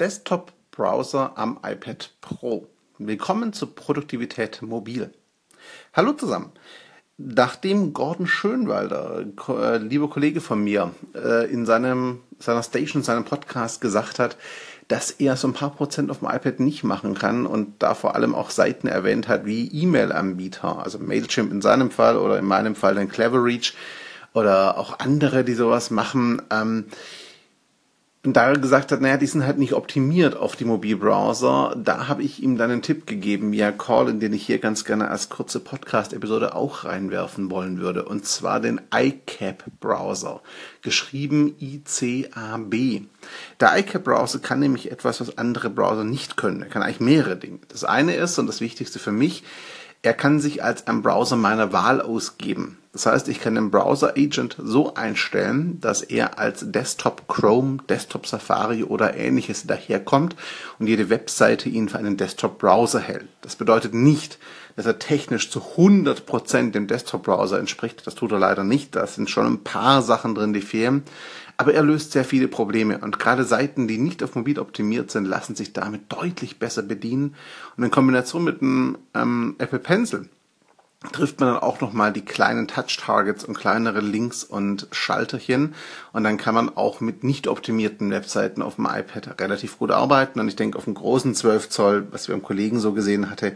[0.00, 2.66] Desktop-Browser am iPad Pro.
[2.98, 5.14] Willkommen zu Produktivität Mobil.
[5.92, 6.50] Hallo zusammen.
[7.16, 13.80] Nachdem Gordon Schönwalder, äh, lieber Kollege von mir, äh, in seinem, seiner Station, seinem Podcast
[13.80, 14.36] gesagt hat,
[14.88, 18.16] dass er so ein paar Prozent auf dem iPad nicht machen kann und da vor
[18.16, 22.74] allem auch Seiten erwähnt hat wie E-Mail-Anbieter, also Mailchimp in seinem Fall oder in meinem
[22.74, 23.74] Fall dann Cleverreach
[24.32, 26.42] oder auch andere, die sowas machen.
[26.50, 26.86] Ähm,
[28.24, 32.22] und da gesagt hat, naja, die sind halt nicht optimiert auf die Mobilbrowser, da habe
[32.22, 35.28] ich ihm dann einen Tipp gegeben via Call, in den ich hier ganz gerne als
[35.28, 38.06] kurze Podcast-Episode auch reinwerfen wollen würde.
[38.06, 40.40] Und zwar den iCap-Browser,
[40.80, 43.02] geschrieben ICAB.
[43.60, 46.62] Der iCap-Browser kann nämlich etwas, was andere Browser nicht können.
[46.62, 47.58] Er kann eigentlich mehrere Dinge.
[47.68, 49.44] Das eine ist, und das Wichtigste für mich,
[50.00, 52.78] er kann sich als ein Browser meiner Wahl ausgeben.
[52.94, 58.24] Das heißt, ich kann den Browser Agent so einstellen, dass er als Desktop Chrome, Desktop
[58.24, 60.36] Safari oder ähnliches daherkommt
[60.78, 63.26] und jede Webseite ihn für einen Desktop Browser hält.
[63.42, 64.38] Das bedeutet nicht,
[64.76, 68.06] dass er technisch zu 100% dem Desktop Browser entspricht.
[68.06, 68.94] Das tut er leider nicht.
[68.94, 71.02] Da sind schon ein paar Sachen drin, die fehlen.
[71.56, 75.24] Aber er löst sehr viele Probleme und gerade Seiten, die nicht auf mobil optimiert sind,
[75.24, 77.34] lassen sich damit deutlich besser bedienen.
[77.76, 80.28] Und in Kombination mit einem ähm, Apple Pencil
[81.12, 85.74] trifft man dann auch nochmal die kleinen Touch-Targets und kleinere Links und Schalterchen.
[86.12, 90.40] Und dann kann man auch mit nicht optimierten Webseiten auf dem iPad relativ gut arbeiten.
[90.40, 93.54] Und ich denke, auf dem großen 12 Zoll, was wir beim Kollegen so gesehen hatte,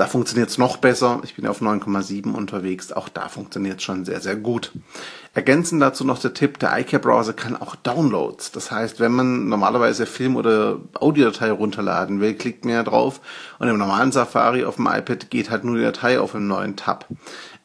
[0.00, 1.20] da funktioniert es noch besser.
[1.24, 2.90] Ich bin auf 9,7 unterwegs.
[2.90, 4.72] Auch da funktioniert es schon sehr, sehr gut.
[5.34, 8.50] Ergänzend dazu noch der Tipp, der iCap-Browser kann auch Downloads.
[8.50, 13.20] Das heißt, wenn man normalerweise Film- oder Audiodatei runterladen will, klickt man ja drauf
[13.58, 16.76] und im normalen Safari auf dem iPad geht halt nur die Datei auf einen neuen
[16.80, 17.06] Tab.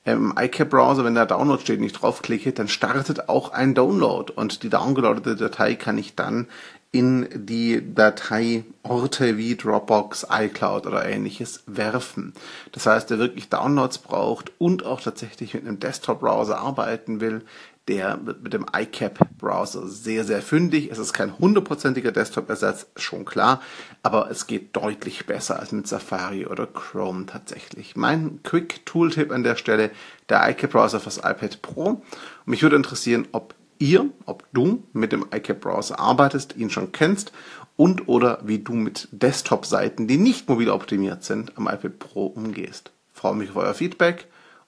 [0.03, 4.69] Im iCap-Browser, wenn da Download steht, nicht draufklicke, dann startet auch ein Download und die
[4.69, 6.47] downgeloadete Datei kann ich dann
[6.95, 12.31] in die Dateiorte wie Dropbox, iCloud oder ähnliches werfen.
[12.71, 17.41] Das heißt, wer wirklich Downloads braucht und auch tatsächlich mit einem Desktop-Browser arbeiten will,
[17.89, 20.89] der wird mit dem iCap-Browser sehr, sehr fündig.
[20.89, 23.62] Es ist kein hundertprozentiger Desktop-Ersatz, schon klar,
[24.01, 27.97] aber es geht deutlich besser als mit Safari oder Chrome tatsächlich.
[27.97, 29.91] Mein Quick-Tool-Tipp an der Stelle,
[30.29, 31.83] der iCap-Browser fürs iPad Pro.
[31.88, 32.03] Und
[32.45, 37.31] mich würde interessieren, ob ihr, ob du mit dem iCap-Browser arbeitest, ihn schon kennst
[37.78, 42.91] und oder wie du mit Desktop-Seiten, die nicht mobil optimiert sind, am iPad Pro umgehst.
[43.13, 44.28] Ich freue mich auf euer Feedback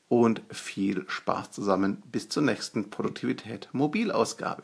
[0.09, 4.63] und viel Spaß zusammen bis zur nächsten Produktivität Mobilausgabe.